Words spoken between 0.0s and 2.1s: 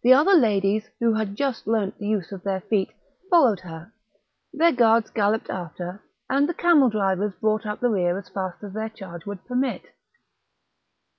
The other ladies, who had just learnt the